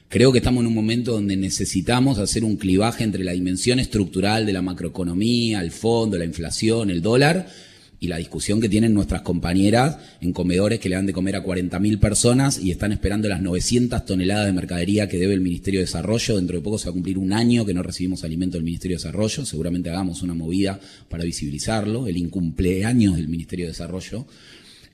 [0.09, 4.47] Creo que estamos en un momento donde necesitamos hacer un clivaje entre la dimensión estructural
[4.47, 7.49] de la macroeconomía, el fondo, la inflación, el dólar
[7.99, 11.45] y la discusión que tienen nuestras compañeras en comedores que le dan de comer a
[11.45, 15.87] 40.000 personas y están esperando las 900 toneladas de mercadería que debe el Ministerio de
[15.87, 16.37] Desarrollo.
[16.37, 18.97] Dentro de poco se va a cumplir un año que no recibimos alimento del Ministerio
[18.97, 19.47] de Desarrollo.
[19.47, 20.79] Seguramente hagamos una movida
[21.09, 24.27] para visibilizarlo, el incumpleaños del Ministerio de Desarrollo.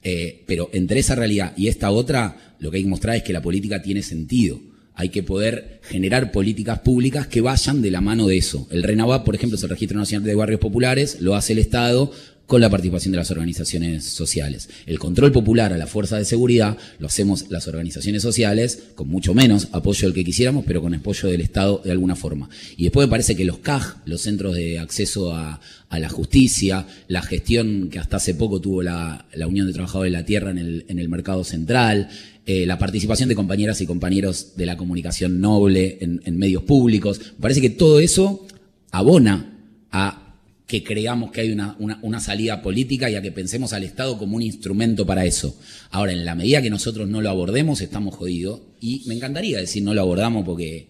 [0.04, 3.32] Eh, pero entre esa realidad y esta otra, lo que hay que mostrar es que
[3.32, 4.60] la política tiene sentido.
[4.94, 8.68] Hay que poder generar políticas públicas que vayan de la mano de eso.
[8.70, 12.12] El RENAVAP, por ejemplo, es el Registro Nacional de Barrios Populares, lo hace el Estado
[12.52, 14.68] con la participación de las organizaciones sociales.
[14.84, 19.32] El control popular a la fuerza de seguridad lo hacemos las organizaciones sociales con mucho
[19.32, 22.50] menos apoyo del que quisiéramos, pero con apoyo del Estado de alguna forma.
[22.76, 25.60] Y después me parece que los CAJ, los centros de acceso a,
[25.90, 30.26] la justicia, la gestión que hasta hace poco tuvo la, Unión de Trabajadores de la
[30.26, 32.10] Tierra en el, en el mercado central,
[32.44, 37.18] eh, la participación de compañeras y compañeros de la comunicación noble en, en medios públicos,
[37.18, 38.46] me parece que todo eso
[38.90, 39.58] abona
[39.90, 40.21] a
[40.66, 44.36] que creamos que hay una, una, salida política y a que pensemos al Estado como
[44.36, 45.58] un instrumento para eso.
[45.90, 48.60] Ahora, en la medida que nosotros no lo abordemos, estamos jodidos.
[48.80, 50.88] Y me encantaría decir no lo abordamos porque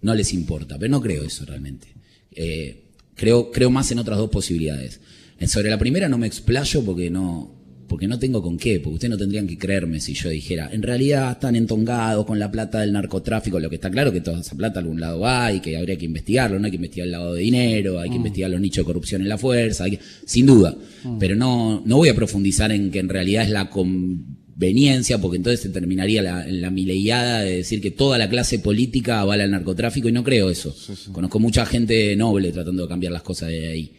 [0.00, 1.88] no les importa, pero no creo eso realmente.
[2.32, 2.82] Eh,
[3.16, 5.00] Creo, creo más en otras dos posibilidades.
[5.46, 7.55] Sobre la primera no me explayo porque no,
[7.88, 10.82] porque no tengo con qué, porque ustedes no tendrían que creerme si yo dijera, en
[10.82, 14.56] realidad están entongados con la plata del narcotráfico, lo que está claro que toda esa
[14.56, 17.12] plata a algún lado va y que habría que investigarlo, no hay que investigar el
[17.12, 18.16] lavado de dinero, hay que mm.
[18.16, 19.84] investigar los nichos de corrupción en la fuerza,
[20.24, 21.18] sin duda, mm.
[21.18, 25.60] pero no, no voy a profundizar en que en realidad es la conveniencia, porque entonces
[25.60, 30.08] se terminaría la, la mileiada de decir que toda la clase política avala el narcotráfico
[30.08, 30.74] y no creo eso.
[31.12, 33.92] Conozco mucha gente noble tratando de cambiar las cosas de ahí.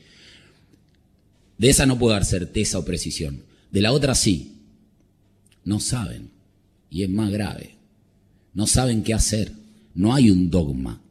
[1.58, 3.47] De esa no puedo dar certeza o precisión.
[3.72, 4.54] De la otra sí.
[5.64, 6.32] No saben.
[6.90, 7.76] Y es más grave.
[8.54, 9.52] No saben qué hacer.
[9.94, 11.02] No hay un dogma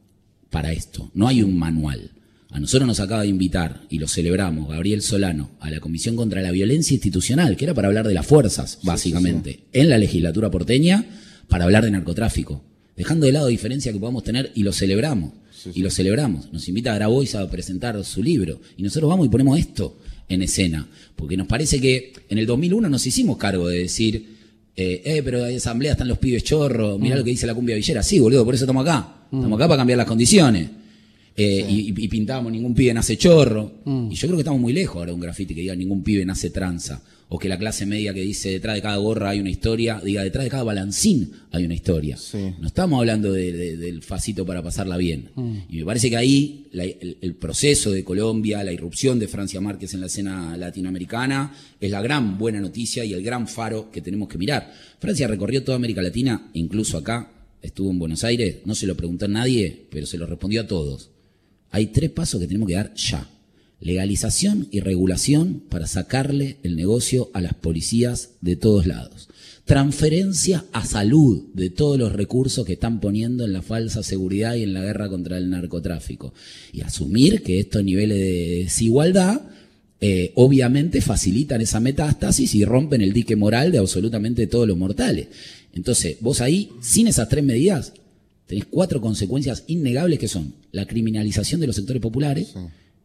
[0.49, 1.11] para esto.
[1.13, 2.11] No hay un manual.
[2.49, 6.41] A nosotros nos acaba de invitar, y lo celebramos, Gabriel Solano, a la Comisión contra
[6.41, 11.05] la Violencia Institucional, que era para hablar de las fuerzas, básicamente, en la legislatura porteña,
[11.49, 12.63] para hablar de narcotráfico.
[12.95, 15.33] Dejando de lado diferencia que podamos tener, y lo celebramos.
[15.73, 16.51] y lo celebramos.
[16.53, 18.61] Nos invita a Grabois a presentar su libro.
[18.77, 19.97] Y nosotros vamos y ponemos esto
[20.29, 20.87] en escena.
[21.15, 24.37] Porque nos parece que en el 2001 nos hicimos cargo de decir,
[24.75, 27.19] eh, eh pero hay asamblea, están los pibes chorros, mirá mm.
[27.19, 28.03] lo que dice la cumbia villera.
[28.03, 29.27] Sí, boludo, por eso estamos acá.
[29.31, 29.37] Mm.
[29.37, 30.69] Estamos acá para cambiar las condiciones.
[31.39, 33.71] Eh, y, y, pintábamos ningún pibe nace chorro.
[33.85, 34.11] Mm.
[34.11, 36.25] Y yo creo que estamos muy lejos ahora de un grafiti que diga ningún pibe
[36.25, 37.03] nace tranza.
[37.29, 40.23] O que la clase media que dice detrás de cada gorra hay una historia, diga
[40.23, 42.17] detrás de cada balancín hay una historia.
[42.59, 45.29] No estamos hablando del facito para pasarla bien.
[45.35, 45.57] Mm.
[45.69, 49.99] Y me parece que ahí el, proceso de Colombia, la irrupción de Francia Márquez en
[49.99, 54.39] la escena latinoamericana, es la gran buena noticia y el gran faro que tenemos que
[54.39, 54.73] mirar.
[54.99, 59.25] Francia recorrió toda América Latina, incluso acá, estuvo en Buenos Aires, no se lo preguntó
[59.25, 61.11] a nadie, pero se lo respondió a todos
[61.71, 63.29] hay tres pasos que tenemos que dar ya.
[63.79, 69.29] Legalización y regulación para sacarle el negocio a las policías de todos lados.
[69.65, 74.63] Transferencia a salud de todos los recursos que están poniendo en la falsa seguridad y
[74.63, 76.33] en la guerra contra el narcotráfico.
[76.71, 79.41] Y asumir que estos niveles de desigualdad
[79.99, 85.27] eh, obviamente facilitan esa metástasis y rompen el dique moral de absolutamente todos los mortales.
[85.73, 87.93] Entonces, vos ahí, sin esas tres medidas,
[88.47, 92.53] tenés cuatro consecuencias innegables que son la criminalización de los sectores populares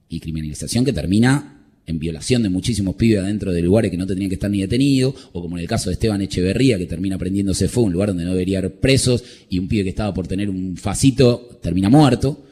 [0.08, 4.28] y criminalización que termina en violación de muchísimos pibes adentro de lugares que no tendrían
[4.28, 7.68] que estar ni detenidos, o como en el caso de Esteban Echeverría, que termina prendiéndose
[7.68, 10.48] fue un lugar donde no debería haber presos, y un pibe que estaba por tener
[10.48, 12.44] un facito termina muerto.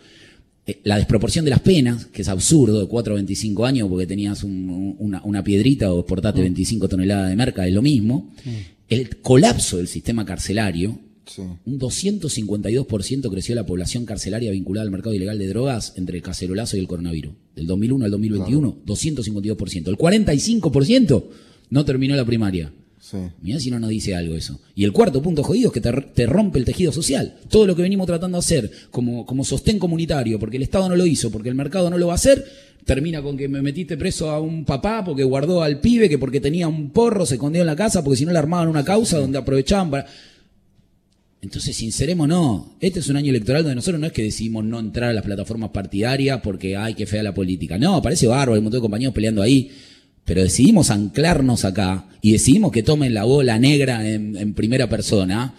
[0.66, 4.06] Eh, la desproporción de las penas, que es absurdo, de 4 a 25 años porque
[4.06, 6.88] tenías una, piedrita o portaste 25 mm.
[6.88, 8.32] toneladas de merca, es lo mismo.
[8.44, 8.50] Mm.
[8.88, 10.98] El colapso del sistema carcelario,
[11.38, 16.76] un 252% creció la población carcelaria vinculada al mercado ilegal de drogas entre el cacerolazo
[16.76, 17.32] y el coronavirus.
[17.54, 19.88] Del 2001 al 2021, 252%.
[19.88, 21.24] El 45%
[21.70, 22.72] no terminó la primaria.
[23.00, 23.18] Sí.
[23.40, 24.60] Mirá si no nos dice algo eso.
[24.74, 27.38] Y el cuarto punto jodido es que te, rompe el tejido social.
[27.48, 30.96] Todo lo que venimos tratando de hacer como, como sostén comunitario, porque el Estado no
[30.96, 32.44] lo hizo, porque el mercado no lo va a hacer,
[32.84, 36.40] termina con que me metiste preso a un papá porque guardó al pibe, que porque
[36.40, 39.18] tenía un porro se escondió en la casa, porque si no le armaban una causa
[39.18, 40.06] donde aprovechaban para...
[41.42, 45.10] Entonces, sincerémonos, este es un año electoral donde nosotros no es que decidimos no entrar
[45.10, 47.78] a las plataformas partidarias porque, ay, qué fea la política.
[47.78, 49.70] No, parece bárbaro, hay un montón de compañeros peleando ahí.
[50.24, 55.54] Pero decidimos anclarnos acá y decidimos que tomen la bola negra en, primera persona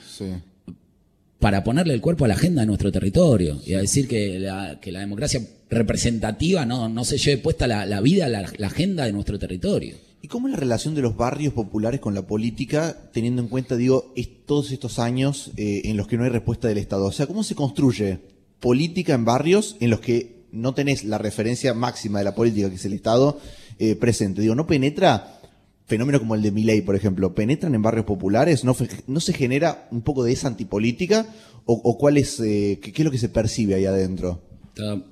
[1.39, 4.79] para ponerle el cuerpo a la agenda de nuestro territorio y a decir que la,
[4.83, 9.95] democracia representativa no, no se lleve puesta la, vida, la agenda de nuestro territorio.
[10.23, 13.75] ¿Y cómo es la relación de los barrios populares con la política, teniendo en cuenta,
[13.75, 14.13] digo,
[14.45, 17.05] todos estos años eh, en los que no hay respuesta del Estado?
[17.05, 18.19] O sea, ¿cómo se construye
[18.59, 22.75] política en barrios en los que no tenés la referencia máxima de la política, que
[22.75, 23.39] es el Estado,
[23.79, 24.41] eh, presente?
[24.41, 25.39] Digo, ¿no penetra
[25.87, 28.63] fenómeno como el de Miley, por ejemplo, penetran en barrios populares?
[28.63, 31.25] ¿No, se genera un poco de esa antipolítica?
[31.65, 34.41] ¿O, cuál es, eh, qué, qué, es lo que se percibe ahí adentro?
[34.69, 35.03] Está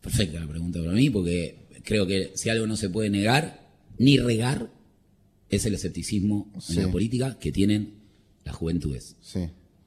[0.00, 3.59] perfecta la pregunta para mí, porque creo que si algo no se puede negar
[4.00, 4.70] ni regar
[5.50, 7.96] es el escepticismo en la política que tienen
[8.44, 9.16] las juventudes.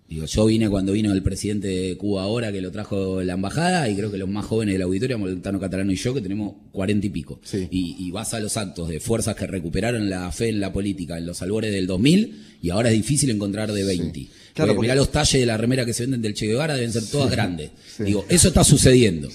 [0.08, 3.90] Digo, yo vine cuando vino el presidente de Cuba ahora, que lo trajo la embajada,
[3.90, 6.54] y creo que los más jóvenes de la auditoría, Moltano Catalano y yo, que tenemos
[6.72, 7.42] cuarenta y pico.
[7.72, 11.26] Y, vas a los actos de fuerzas que recuperaron la fe en la política en
[11.26, 14.28] los albores del 2000, y ahora es difícil encontrar de 20.
[14.54, 17.06] Claro, Mirá los talles de la remera que se venden del Che Guevara, deben ser
[17.06, 17.72] todas grandes.
[17.98, 19.30] Digo, eso está sucediendo.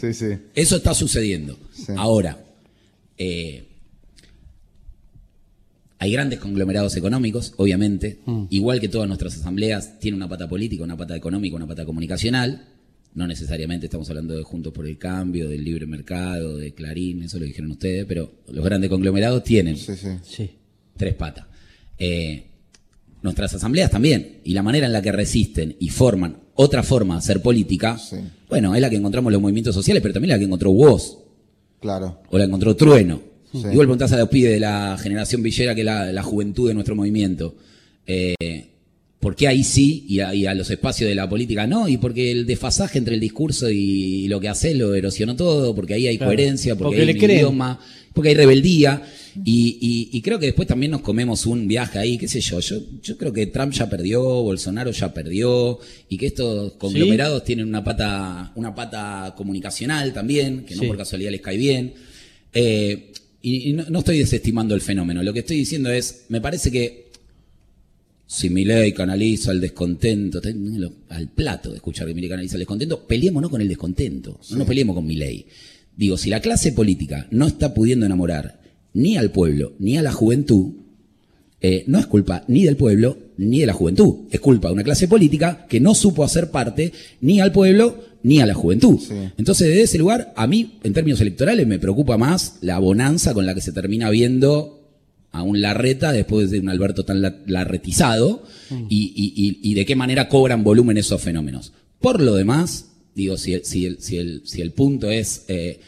[0.54, 1.58] Eso está sucediendo.
[1.96, 2.44] Ahora,
[3.16, 3.67] eh,
[5.98, 8.44] hay grandes conglomerados económicos, obviamente, mm.
[8.50, 12.66] igual que todas nuestras asambleas, tiene una pata política, una pata económica, una pata comunicacional.
[13.14, 17.38] No necesariamente estamos hablando de Juntos por el Cambio, del libre mercado, de Clarín, eso
[17.38, 19.76] lo dijeron ustedes, pero los grandes conglomerados tienen
[20.96, 21.46] tres patas.
[21.98, 22.44] Eh,
[23.22, 27.18] nuestras asambleas también, y la manera en la que resisten y forman otra forma de
[27.18, 27.98] hacer política,
[28.48, 31.18] bueno, es la que encontramos los movimientos sociales, pero también la que encontró vos
[31.80, 32.18] Claro.
[32.30, 33.20] O la encontró trueno.
[33.52, 36.74] Igual preguntás a los pibes de la generación villera, que es la, la juventud de
[36.74, 37.56] nuestro movimiento.
[38.06, 38.34] Eh,
[39.20, 41.88] ¿Por qué ahí sí y a, y a los espacios de la política no?
[41.88, 45.94] Y porque el desfasaje entre el discurso y, lo que hace lo erosionó todo, porque
[45.94, 46.28] ahí hay Claro.
[46.30, 47.80] coherencia, porque, Porque hay le un idioma,
[48.14, 49.02] porque hay rebeldía.
[49.44, 49.78] Y,
[50.12, 52.60] y- y creo que después también nos comemos un viaje ahí, qué sé yo.
[52.60, 57.66] Yo, yo creo que Trump ya perdió, Bolsonaro ya perdió, y que estos conglomerados tienen
[57.66, 60.86] una pata, una pata comunicacional también, que no Sí.
[60.88, 61.94] por casualidad les cae bien.
[62.52, 65.22] Eh, y y no, no estoy desestimando el fenómeno.
[65.22, 67.08] Lo que estoy diciendo es, me parece que
[68.26, 70.40] si Milei canaliza el descontento,
[71.08, 74.66] al plato de escuchar que Milei canaliza el descontento, peleémonos con el descontento, no nos
[74.66, 75.46] peleemos con Milei.
[75.96, 78.60] Digo, si la clase política no está pudiendo enamorar
[78.92, 80.74] ni al pueblo ni a la juventud,
[81.60, 84.26] eh, no es culpa ni del pueblo ni de la juventud.
[84.30, 88.40] Es culpa de una clase política que no supo hacer parte ni al pueblo ni
[88.40, 88.98] a la juventud.
[88.98, 89.14] Sí.
[89.36, 93.46] Entonces, desde ese lugar, a mí, en términos electorales, me preocupa más la bonanza con
[93.46, 94.74] la que se termina viendo
[95.30, 98.42] a un Larreta después de un Alberto tan la- larretizado
[98.88, 101.72] y, y- y- y de qué manera cobran volumen esos fenómenos.
[102.00, 105.80] Por lo demás, digo, si, el- si, el, si, el, si el punto es eh,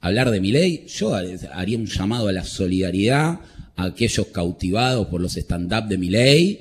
[0.00, 3.40] hablar de mi ley, yo haría un llamado a la solidaridad
[3.76, 6.60] a aquellos cautivados por los stand-up de mi ley,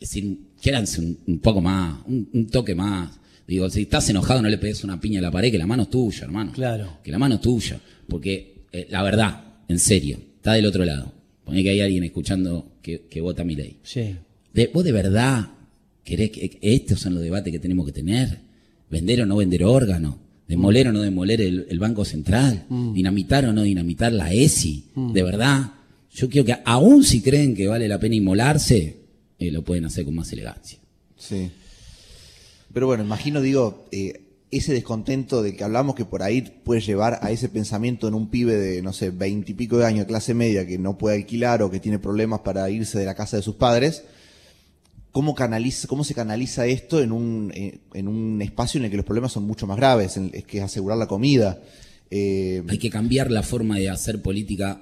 [0.00, 3.10] es decir, quiéranse un, un poco más, un, un toque más.
[3.48, 5.84] Digo, si estás enojado no le pegues una piña a la pared, que la mano
[5.84, 6.52] es tuya, hermano.
[6.52, 6.98] Claro.
[7.02, 7.80] Que la mano es tuya.
[8.06, 11.12] Porque eh, la verdad, en serio, está del otro lado.
[11.44, 13.78] Poné que hay alguien escuchando que, que vota mi ley.
[13.82, 14.14] Sí.
[14.52, 15.48] De- ¿Vos de verdad
[16.04, 18.38] querés que estos son los debates que tenemos que tener?
[18.90, 20.16] ¿Vender o no vender órganos?
[20.46, 22.66] ¿Demoler o no demoler el, el Banco Central?
[22.94, 24.84] ¿Dinamitar o no dinamitar la ESI?
[25.14, 25.72] De verdad,
[26.14, 28.96] yo quiero que aún si creen que vale la pena inmolarse,
[29.38, 30.78] eh, lo pueden hacer con más elegancia.
[31.16, 31.50] Sí.
[32.72, 37.18] Pero bueno, imagino, digo, eh, ese descontento del que hablamos que por ahí puede llevar
[37.22, 40.78] a ese pensamiento en un pibe de, no sé, veintipico de años, clase media, que
[40.78, 44.04] no puede alquilar o que tiene problemas para irse de la casa de sus padres.
[45.12, 48.96] ¿Cómo, canaliza, cómo se canaliza esto en un, eh, en un espacio en el que
[48.98, 50.16] los problemas son mucho más graves?
[50.16, 51.60] en- es que es asegurar la comida.
[52.10, 54.80] Eh, Hay que cambiar la forma de hacer política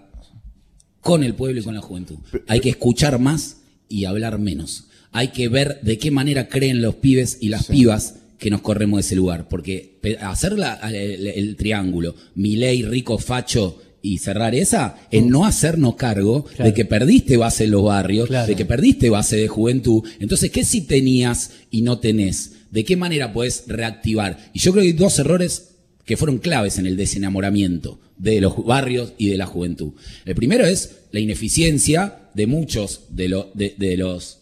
[1.01, 2.19] con el pueblo y con la juventud.
[2.49, 4.86] Hay que escuchar más y hablar menos.
[5.13, 8.99] Hay que ver de qué manera creen los pibes y las pibas que nos corremos
[8.99, 9.49] de ese lugar.
[9.49, 15.97] Porque hacer la- el, el triángulo, Milei, Rico, Facho y cerrar esa, es no hacernos
[15.97, 16.65] cargo Claro.
[16.65, 18.47] de que perdiste base en los barrios, Claro.
[18.47, 20.03] de que perdiste base de juventud.
[20.21, 22.53] Entonces, ¿qué si tenías y no tenés?
[22.71, 24.39] ¿De qué manera puedes reactivar?
[24.53, 25.71] Y yo creo que hay dos errores
[26.05, 29.93] que fueron claves en el desenamoramiento de los barrios y de la juventud.
[30.25, 34.39] El primero es la ineficiencia de muchos de, lo- de- de los,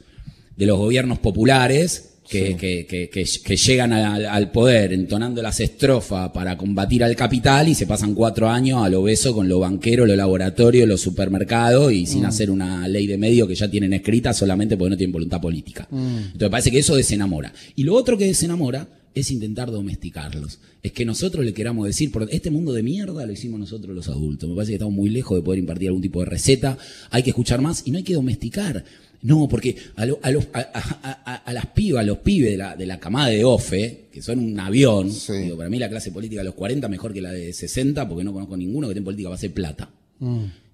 [0.57, 5.61] de los gobiernos populares que, que- que- que- que llegan al, al poder entonando las
[5.61, 9.59] estrofas para combatir al capital y se pasan cuatro años a lo beso con lo
[9.61, 13.93] banquero, lo laboratorio, los supermercados y sin hacer una ley de medio que ya tienen
[13.93, 15.87] escrita solamente porque no tienen voluntad política.
[15.93, 17.53] Entonces me parece que eso desenamora.
[17.77, 20.59] Y lo otro que desenamora es intentar domesticarlos.
[20.83, 24.09] Es que nosotros le queramos decir, por este mundo de mierda lo hicimos nosotros los
[24.09, 24.49] adultos.
[24.49, 26.77] Me parece que estamos muy lejos de poder impartir algún tipo de receta.
[27.11, 28.85] Hay que escuchar más y no hay que domesticar.
[29.25, 32.85] No, porque a, lo- a los- a- las pibas, a los pibes de la, de
[32.87, 35.33] la camada de OFE, que son un avión, Sí.
[35.45, 38.23] digo, para mí la clase política de los 40 mejor que la de 60, porque
[38.25, 39.91] no conozco ninguno que en política va a ser plata.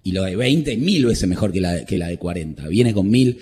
[0.03, 2.67] Y lo de 20, mil veces mejor que la de, que la de 40.
[2.67, 3.37] Viene con mil.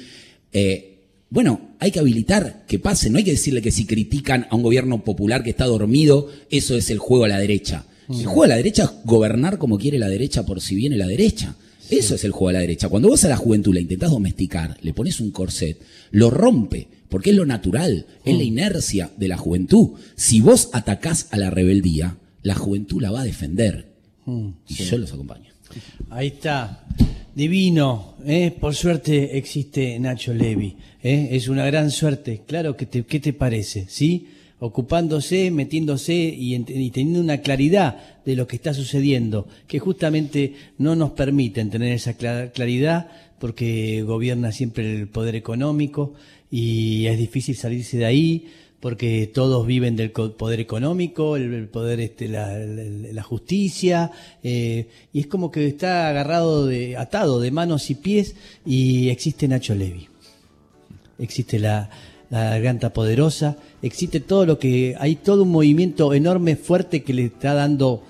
[0.54, 0.86] Eh,
[1.30, 3.10] bueno, hay que habilitar que pase.
[3.10, 6.76] No hay que decirle que si critican a un gobierno popular que está dormido, eso
[6.76, 7.86] es el juego a la derecha.
[8.10, 11.06] El juego a la derecha es gobernar como quiere la derecha por si viene la
[11.08, 11.56] derecha.
[11.90, 12.90] Eso es el juego a la derecha.
[12.90, 17.32] Cuando vos a la juventud la intentás domesticar, le pones un corset, lo rompe, porque
[17.32, 19.92] es lo natural, es la inercia de la juventud.
[20.16, 23.94] Si vos atacás a la rebeldía, la juventud la va a defender.
[24.68, 25.52] Y yo los acompaño.
[26.10, 26.86] Ahí está.
[27.34, 28.16] Divino.
[28.26, 28.52] ¿eh?
[28.52, 30.76] Por suerte existe Nacho Levi.
[31.02, 31.30] ¿eh?
[31.32, 32.44] Es una gran suerte.
[32.46, 33.86] Claro, que te, ¿qué te parece?
[33.90, 34.28] ¿Sí?
[34.60, 41.12] Ocupándose, metiéndose y, teniendo una claridad de lo que está sucediendo, que justamente no nos
[41.12, 43.08] permiten tener esa cla- claridad
[43.40, 46.14] porque gobierna siempre el poder económico
[46.52, 48.48] y es difícil salirse de ahí
[48.80, 54.12] porque todos viven del poder económico, el, poder, este, la justicia,
[54.42, 59.48] eh, y es como que está agarrado, de, atado de manos y pies, y existe
[59.48, 60.08] Nacho Levi,
[61.18, 61.90] existe la,
[62.30, 67.26] la garganta poderosa, existe todo lo que, hay todo un movimiento enorme, fuerte que le
[67.26, 68.04] está dando,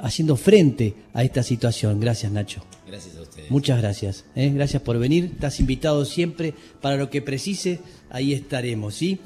[0.00, 2.00] haciendo frente a esta situación.
[2.00, 2.62] Gracias Nacho.
[2.86, 3.50] Gracias a ustedes.
[3.50, 4.24] Muchas gracias.
[4.36, 4.52] ¿eh?
[4.54, 5.24] Gracias por venir.
[5.24, 7.80] Estás invitado siempre para lo que precise.
[8.10, 9.18] Ahí estaremos, ¿sí?